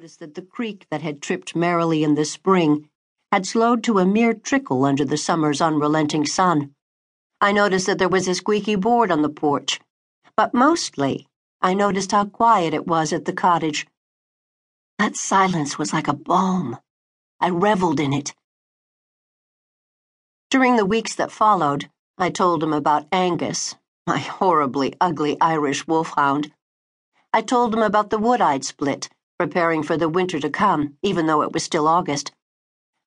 noticed 0.00 0.20
that 0.20 0.34
the 0.34 0.40
creek 0.40 0.86
that 0.90 1.02
had 1.02 1.20
tripped 1.20 1.54
merrily 1.54 2.02
in 2.02 2.14
the 2.14 2.24
spring 2.24 2.88
had 3.30 3.44
slowed 3.44 3.84
to 3.84 3.98
a 3.98 4.06
mere 4.06 4.32
trickle 4.32 4.86
under 4.86 5.04
the 5.04 5.18
summer's 5.18 5.60
unrelenting 5.60 6.24
sun. 6.24 6.74
I 7.38 7.52
noticed 7.52 7.84
that 7.84 7.98
there 7.98 8.08
was 8.08 8.26
a 8.26 8.34
squeaky 8.34 8.76
board 8.76 9.10
on 9.10 9.20
the 9.20 9.28
porch, 9.28 9.78
but 10.38 10.54
mostly 10.54 11.26
I 11.60 11.74
noticed 11.74 12.12
how 12.12 12.24
quiet 12.24 12.72
it 12.72 12.86
was 12.86 13.12
at 13.12 13.26
the 13.26 13.34
cottage. 13.34 13.86
That 14.98 15.16
silence 15.16 15.76
was 15.76 15.92
like 15.92 16.08
a 16.08 16.14
balm. 16.14 16.78
I 17.38 17.50
reveled 17.50 18.00
in 18.00 18.14
it. 18.14 18.34
During 20.48 20.76
the 20.76 20.86
weeks 20.86 21.14
that 21.16 21.30
followed, 21.30 21.90
I 22.16 22.30
told 22.30 22.62
him 22.62 22.72
about 22.72 23.06
Angus, 23.12 23.74
my 24.06 24.16
horribly 24.16 24.94
ugly 24.98 25.38
Irish 25.42 25.86
wolfhound. 25.86 26.50
I 27.34 27.42
told 27.42 27.74
him 27.74 27.82
about 27.82 28.08
the 28.08 28.18
wood 28.18 28.40
I'd 28.40 28.64
split 28.64 29.10
preparing 29.40 29.82
for 29.82 29.96
the 29.96 30.06
winter 30.06 30.38
to 30.38 30.50
come, 30.50 30.98
even 31.00 31.24
though 31.24 31.40
it 31.40 31.50
was 31.50 31.62
still 31.62 31.88
August. 31.88 32.30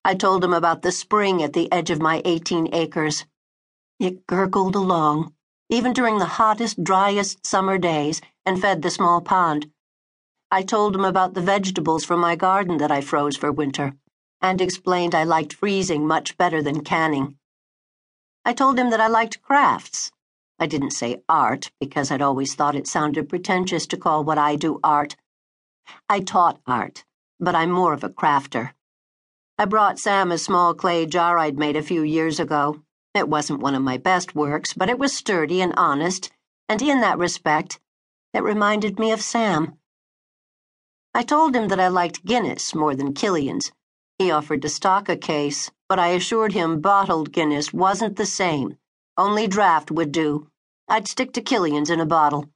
I 0.03 0.15
told 0.15 0.43
him 0.43 0.51
about 0.51 0.81
the 0.81 0.91
spring 0.91 1.43
at 1.43 1.53
the 1.53 1.71
edge 1.71 1.91
of 1.91 2.01
my 2.01 2.23
18 2.25 2.73
acres. 2.73 3.25
It 3.99 4.25
gurgled 4.25 4.75
along, 4.75 5.35
even 5.69 5.93
during 5.93 6.17
the 6.17 6.33
hottest, 6.41 6.83
driest 6.83 7.45
summer 7.45 7.77
days, 7.77 8.19
and 8.47 8.59
fed 8.59 8.81
the 8.81 8.89
small 8.89 9.21
pond. 9.21 9.69
I 10.49 10.63
told 10.63 10.95
him 10.95 11.05
about 11.05 11.35
the 11.35 11.41
vegetables 11.41 12.03
from 12.03 12.19
my 12.19 12.35
garden 12.35 12.79
that 12.79 12.91
I 12.91 13.01
froze 13.01 13.37
for 13.37 13.51
winter, 13.51 13.93
and 14.41 14.59
explained 14.59 15.13
I 15.13 15.25
liked 15.25 15.53
freezing 15.53 16.07
much 16.07 16.35
better 16.35 16.63
than 16.63 16.83
canning. 16.83 17.37
I 18.43 18.53
told 18.53 18.79
him 18.79 18.89
that 18.89 18.99
I 18.99 19.05
liked 19.05 19.43
crafts. 19.43 20.11
I 20.57 20.65
didn't 20.65 20.93
say 20.93 21.21
art, 21.29 21.69
because 21.79 22.09
I'd 22.09 22.23
always 22.23 22.55
thought 22.55 22.73
it 22.75 22.87
sounded 22.87 23.29
pretentious 23.29 23.85
to 23.85 23.97
call 23.97 24.23
what 24.23 24.39
I 24.39 24.55
do 24.55 24.79
art. 24.83 25.15
I 26.09 26.19
taught 26.19 26.61
art, 26.65 27.03
but 27.39 27.55
I'm 27.55 27.71
more 27.71 27.93
of 27.93 28.03
a 28.03 28.09
crafter. 28.09 28.73
I 29.57 29.65
brought 29.65 29.99
Sam 29.99 30.31
a 30.31 30.37
small 30.37 30.73
clay 30.73 31.05
jar 31.05 31.37
I'd 31.37 31.57
made 31.57 31.75
a 31.75 31.83
few 31.83 32.03
years 32.03 32.39
ago. 32.39 32.81
It 33.13 33.29
wasn't 33.29 33.61
one 33.61 33.75
of 33.75 33.81
my 33.83 33.97
best 33.97 34.33
works, 34.33 34.73
but 34.73 34.89
it 34.89 34.97
was 34.97 35.15
sturdy 35.15 35.61
and 35.61 35.73
honest, 35.77 36.31
and 36.67 36.81
in 36.81 37.01
that 37.01 37.17
respect, 37.17 37.79
it 38.33 38.41
reminded 38.43 38.97
me 38.97 39.11
of 39.11 39.21
Sam. 39.21 39.77
I 41.13 41.21
told 41.21 41.55
him 41.55 41.67
that 41.67 41.79
I 41.79 41.89
liked 41.89 42.25
Guinness 42.25 42.73
more 42.73 42.95
than 42.95 43.13
Killian's. 43.13 43.71
He 44.17 44.31
offered 44.31 44.63
to 44.63 44.69
stock 44.69 45.09
a 45.09 45.15
case, 45.15 45.69
but 45.87 45.99
I 45.99 46.07
assured 46.07 46.53
him 46.53 46.81
bottled 46.81 47.31
Guinness 47.31 47.71
wasn't 47.71 48.15
the 48.15 48.25
same. 48.25 48.77
Only 49.17 49.47
draft 49.47 49.91
would 49.91 50.11
do. 50.11 50.47
I'd 50.87 51.07
stick 51.07 51.33
to 51.33 51.41
Killian's 51.41 51.91
in 51.91 51.99
a 51.99 52.05
bottle. 52.05 52.49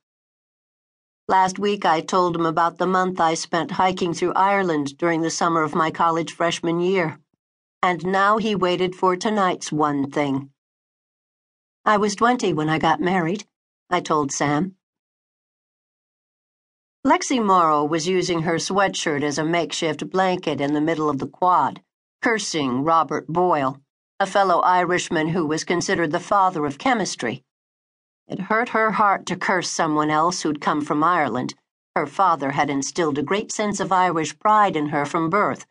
Last 1.29 1.59
week, 1.59 1.83
I 1.83 1.99
told 1.99 2.37
him 2.37 2.45
about 2.45 2.77
the 2.77 2.87
month 2.87 3.19
I 3.19 3.33
spent 3.33 3.71
hiking 3.71 4.13
through 4.13 4.31
Ireland 4.33 4.97
during 4.97 5.21
the 5.21 5.29
summer 5.29 5.61
of 5.61 5.75
my 5.75 5.91
college 5.91 6.31
freshman 6.31 6.79
year. 6.79 7.19
And 7.83 8.05
now 8.05 8.37
he 8.37 8.55
waited 8.55 8.95
for 8.95 9.17
tonight's 9.17 9.69
one 9.69 10.09
thing. 10.09 10.51
I 11.83 11.97
was 11.97 12.15
20 12.15 12.53
when 12.53 12.69
I 12.69 12.79
got 12.79 13.01
married, 13.01 13.45
I 13.89 13.99
told 13.99 14.31
Sam. 14.31 14.75
Lexie 17.05 17.43
Morrow 17.43 17.83
was 17.83 18.07
using 18.07 18.43
her 18.43 18.55
sweatshirt 18.55 19.21
as 19.21 19.37
a 19.37 19.43
makeshift 19.43 20.09
blanket 20.09 20.61
in 20.61 20.73
the 20.73 20.81
middle 20.81 21.09
of 21.09 21.19
the 21.19 21.27
quad, 21.27 21.81
cursing 22.21 22.85
Robert 22.85 23.27
Boyle, 23.27 23.81
a 24.21 24.25
fellow 24.25 24.61
Irishman 24.61 25.27
who 25.27 25.45
was 25.45 25.65
considered 25.65 26.11
the 26.11 26.21
father 26.21 26.65
of 26.65 26.77
chemistry. 26.77 27.43
It 28.27 28.39
hurt 28.39 28.69
her 28.69 28.91
heart 28.91 29.25
to 29.27 29.37
curse 29.37 29.69
someone 29.69 30.09
else 30.09 30.41
who'd 30.41 30.59
come 30.59 30.81
from 30.81 31.03
Ireland. 31.03 31.55
Her 31.95 32.05
father 32.05 32.51
had 32.51 32.69
instilled 32.69 33.17
a 33.17 33.23
great 33.23 33.51
sense 33.51 33.79
of 33.79 33.91
Irish 33.91 34.37
pride 34.37 34.75
in 34.75 34.89
her 34.89 35.05
from 35.05 35.29
birth. 35.29 35.65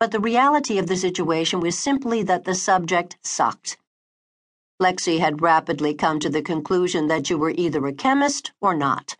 But 0.00 0.10
the 0.10 0.20
reality 0.20 0.78
of 0.78 0.88
the 0.88 0.96
situation 0.96 1.60
was 1.60 1.78
simply 1.78 2.22
that 2.24 2.44
the 2.44 2.54
subject 2.54 3.16
sucked. 3.22 3.78
Lexie 4.80 5.18
had 5.18 5.42
rapidly 5.42 5.94
come 5.94 6.20
to 6.20 6.28
the 6.28 6.42
conclusion 6.42 7.08
that 7.08 7.30
you 7.30 7.38
were 7.38 7.54
either 7.56 7.84
a 7.86 7.92
chemist 7.92 8.52
or 8.60 8.74
not. 8.74 9.16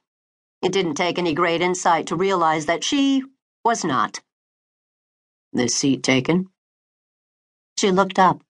It 0.60 0.72
didn't 0.72 0.94
take 0.94 1.18
any 1.18 1.34
great 1.34 1.60
insight 1.60 2.06
to 2.08 2.16
realize 2.16 2.66
that 2.66 2.84
she 2.84 3.22
was 3.64 3.84
not. 3.84 4.20
The 5.52 5.68
seat 5.68 6.02
taken? 6.02 6.50
She 7.76 7.90
looked 7.90 8.18
up. 8.18 8.42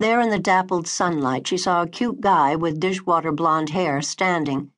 There 0.00 0.20
in 0.20 0.30
the 0.30 0.40
dappled 0.40 0.88
sunlight, 0.88 1.46
she 1.46 1.56
saw 1.56 1.82
a 1.82 1.88
cute 1.88 2.20
guy 2.20 2.56
with 2.56 2.80
dishwater 2.80 3.30
blonde 3.30 3.70
hair 3.70 4.02
standing. 4.02 4.72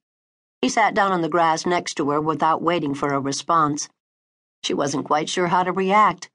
He 0.60 0.69
sat 0.69 0.93
down 0.93 1.10
on 1.10 1.22
the 1.22 1.28
grass 1.28 1.65
next 1.65 1.94
to 1.94 2.10
her 2.10 2.21
without 2.21 2.60
waiting 2.60 2.94
for 2.94 3.15
a 3.15 3.21
response. 3.21 3.88
She 4.62 4.75
wasn't 4.75 5.06
quite 5.06 5.31
sure 5.31 5.47
how 5.47 5.62
to 5.62 5.72
react. 5.72 6.28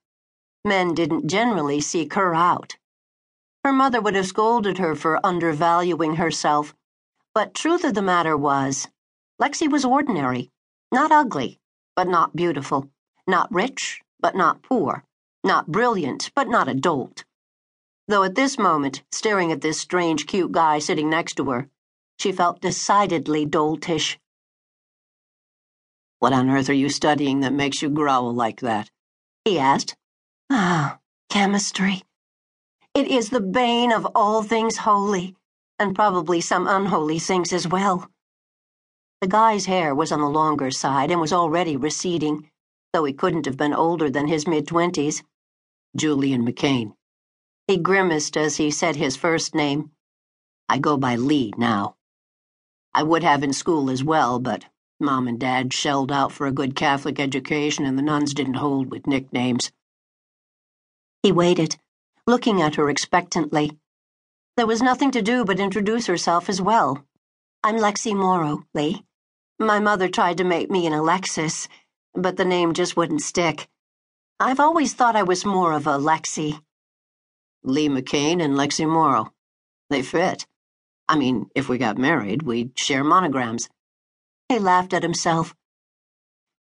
Men 0.66 0.96
didn't 0.96 1.28
generally 1.28 1.80
seek 1.80 2.16
her 2.16 2.34
out. 2.34 2.78
Her 3.64 3.72
mother 3.72 4.02
would 4.02 4.16
have 4.16 4.26
scolded 4.26 4.80
her 4.80 4.96
for 4.96 5.24
undervaluing 5.24 6.16
herself, 6.16 6.74
but 7.36 7.54
truth 7.54 7.84
of 7.84 7.94
the 7.94 8.02
matter 8.02 8.36
was, 8.36 8.88
Lexie 9.40 9.72
was 9.72 9.86
ordinary, 9.86 10.50
not 10.92 11.12
ugly, 11.12 11.60
but 11.96 12.08
not 12.08 12.36
beautiful, 12.36 12.90
not 13.28 13.52
rich, 13.54 14.02
but 14.20 14.36
not 14.36 14.64
poor, 14.64 15.04
not 15.44 15.68
brilliant, 15.68 16.32
but 16.36 16.48
not 16.48 16.68
a 16.68 16.74
dolt 16.74 17.26
though 18.12 18.24
at 18.24 18.36
this 18.36 18.60
moment, 18.60 19.04
staring 19.12 19.52
at 19.52 19.62
this 19.62 19.80
strange, 19.80 20.28
cute 20.28 20.52
guy 20.52 20.80
sitting 20.80 21.10
next 21.10 21.36
to 21.36 21.50
her, 21.50 21.70
she 22.20 22.32
felt 22.32 22.62
decidedly 22.62 23.46
doltish. 23.46 24.18
What 26.20 26.34
on 26.34 26.50
earth 26.50 26.70
are 26.70 26.74
you 26.74 26.90
studying 26.90 27.40
that 27.40 27.54
makes 27.54 27.82
you 27.82 27.90
growl 27.90 28.34
like 28.34 28.60
that? 28.60 28.92
he 29.46 29.58
asked. 29.58 29.96
Ah, 30.50 31.00
chemistry. 31.30 32.04
It 32.94 33.08
is 33.08 33.30
the 33.30 33.42
bane 33.42 33.92
of 33.92 34.06
all 34.14 34.44
things 34.44 34.78
holy, 34.78 35.36
and 35.80 35.96
probably 35.96 36.42
some 36.42 36.68
unholy 36.68 37.18
things 37.18 37.54
as 37.54 37.68
well. 37.68 38.10
The 39.22 39.28
guy's 39.28 39.66
hair 39.66 39.96
was 39.96 40.12
on 40.12 40.20
the 40.20 40.30
longer 40.30 40.70
side 40.70 41.12
and 41.12 41.22
was 41.22 41.34
already 41.34 41.78
receding, 41.78 42.52
though 42.94 43.06
he 43.06 43.14
couldn't 43.14 43.46
have 43.46 43.58
been 43.58 43.74
older 43.74 44.10
than 44.10 44.28
his 44.28 44.46
mid 44.46 44.68
twenties. 44.68 45.24
Julian 45.96 46.46
McCain. 46.46 46.94
He 47.72 47.78
grimaced 47.78 48.36
as 48.36 48.58
he 48.58 48.70
said 48.70 48.98
his 48.98 49.16
first 49.16 49.56
name. 49.56 49.92
I 50.68 50.78
go 50.78 50.98
by 50.98 51.16
Lee 51.16 51.54
now. 51.56 51.96
I 52.94 53.02
would 53.02 53.24
have 53.24 53.44
in 53.44 53.54
school 53.54 53.90
as 53.90 54.04
well, 54.04 54.40
but 54.40 54.66
Mom 55.00 55.26
and 55.26 55.40
Dad 55.40 55.72
shelled 55.72 56.12
out 56.12 56.34
for 56.34 56.46
a 56.46 56.52
good 56.52 56.76
Catholic 56.76 57.18
education 57.18 57.86
and 57.86 57.98
the 57.98 58.02
nuns 58.02 58.34
didn't 58.34 58.56
hold 58.56 58.92
with 58.92 59.08
nicknames. 59.08 59.72
He 61.24 61.32
waited, 61.32 61.78
looking 62.28 62.62
at 62.62 62.76
her 62.76 62.90
expectantly. 62.90 63.80
There 64.58 64.68
was 64.68 64.82
nothing 64.82 65.12
to 65.12 65.22
do 65.22 65.46
but 65.46 65.62
introduce 65.62 66.08
herself 66.08 66.50
as 66.50 66.62
well. 66.62 67.06
I'm 67.64 67.78
Lexie 67.78 68.14
Morrow, 68.14 68.66
Lee. 68.74 69.06
My 69.60 69.80
mother 69.80 70.10
tried 70.10 70.40
to 70.40 70.44
make 70.44 70.70
me 70.70 70.88
an 70.88 70.94
Alexis, 70.94 71.70
but 72.14 72.36
the 72.36 72.44
name 72.44 72.74
just 72.74 72.98
wouldn't 72.98 73.22
stick. 73.22 73.70
I've 74.42 74.60
always 74.60 74.94
thought 74.94 75.16
I 75.16 75.24
was 75.24 75.46
more 75.46 75.72
of 75.72 75.88
a 75.88 75.92
Lexie. 75.92 76.62
Lee 77.64 77.90
McCain 77.90 78.42
and 78.44 78.56
Lexie 78.56 78.88
Morrow. 78.88 79.34
They 79.90 80.02
fit. 80.02 80.48
I 81.08 81.16
mean, 81.16 81.50
if 81.56 81.70
we 81.70 81.78
got 81.78 81.98
married, 81.98 82.44
we'd 82.44 82.78
share 82.80 83.04
monograms. 83.04 83.70
He 84.50 84.60
laughed 84.60 84.94
at 84.94 85.04
himself. 85.04 85.54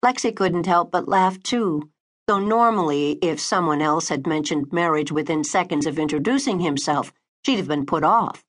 Lexie 0.04 0.34
couldn't 0.34 0.66
help 0.66 0.90
but 0.92 1.08
laugh 1.08 1.42
too, 1.42 1.90
though 2.26 2.38
normally, 2.38 3.18
if 3.22 3.40
someone 3.40 3.82
else 3.82 4.08
had 4.08 4.26
mentioned 4.26 4.72
marriage 4.72 5.10
within 5.12 5.44
seconds 5.44 5.86
of 5.86 5.98
introducing 5.98 6.60
himself, 6.60 7.12
she'd 7.44 7.56
have 7.56 7.68
been 7.68 7.86
put 7.86 8.04
off. 8.04 8.44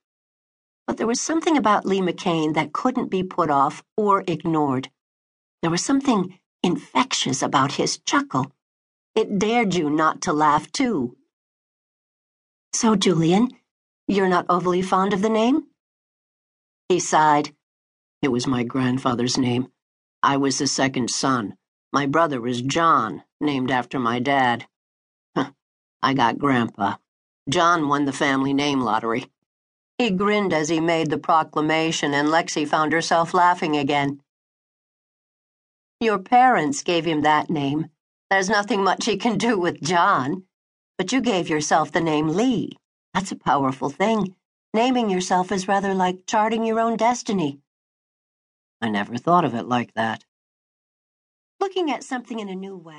But 0.86 0.97
there 0.97 1.07
was 1.07 1.19
something 1.19 1.57
about 1.57 1.86
Lee 1.86 2.00
McCain 2.00 2.53
that 2.53 2.74
couldn't 2.74 3.09
be 3.09 3.24
put 3.24 3.50
off 3.50 3.84
or 3.97 4.24
ignored. 4.28 4.90
There 5.62 5.72
was 5.72 5.84
something 5.84 6.40
infectious 6.63 7.41
about 7.41 7.74
his 7.74 7.97
chuckle. 8.00 8.53
It 9.16 9.39
dared 9.39 9.75
you 9.75 9.89
not 9.89 10.21
to 10.21 10.33
laugh 10.33 10.71
too. 10.71 11.17
So, 12.74 12.96
Julian, 12.96 13.50
you're 14.08 14.30
not 14.30 14.46
overly 14.50 14.81
fond 14.81 15.14
of 15.14 15.22
the 15.22 15.30
name? 15.30 15.68
He 16.90 17.00
sighed. 17.00 17.54
It 18.22 18.30
was 18.30 18.48
my 18.48 18.64
grandfather's 18.64 19.38
name. 19.38 19.68
I 20.24 20.38
was 20.38 20.58
the 20.58 20.68
second 20.68 21.10
son. 21.10 21.56
My 21.94 22.06
brother 22.06 22.42
was 22.42 22.62
John, 22.62 23.24
named 23.40 23.72
after 23.72 24.00
my 24.00 24.19
dad. 24.19 24.68
I 26.02 26.14
got 26.14 26.38
Grandpa. 26.38 26.98
John 27.50 27.88
won 27.88 28.06
the 28.06 28.14
family 28.14 28.54
name 28.54 28.81
lottery. 28.81 29.31
He 29.98 30.12
grinned 30.12 30.54
as 30.54 30.69
he 30.69 30.80
made 30.80 31.10
the 31.10 31.18
proclamation, 31.18 32.14
and 32.14 32.28
Lexie 32.28 32.68
found 32.68 32.94
herself 32.94 33.34
laughing 33.34 33.75
again. 33.75 34.22
Your 36.00 36.19
parents 36.19 36.84
gave 36.84 37.06
him 37.06 37.22
that 37.22 37.50
name. 37.50 37.88
There's 38.30 38.50
nothing 38.50 38.84
much 38.84 39.06
he 39.06 39.18
can 39.18 39.38
do 39.38 39.58
with 39.58 39.81
John. 39.81 40.44
But 40.97 41.11
you 41.11 41.21
gave 41.21 41.49
yourself 41.49 41.91
the 41.91 42.01
name 42.01 42.29
Lee. 42.29 42.71
That's 43.13 43.31
a 43.31 43.35
powerful 43.35 43.89
thing. 43.89 44.35
Naming 44.73 45.09
yourself 45.09 45.51
is 45.51 45.67
rather 45.67 45.94
like 45.94 46.25
charting 46.27 46.65
your 46.65 46.79
own 46.79 46.97
destiny. 46.97 47.59
I 48.81 48.89
never 48.89 49.17
thought 49.17 49.45
of 49.45 49.53
it 49.55 49.67
like 49.67 49.94
that. 49.95 50.25
Looking 51.59 51.91
at 51.91 52.03
something 52.03 52.39
in 52.39 52.49
a 52.49 52.55
new 52.55 52.77
way. 52.77 52.95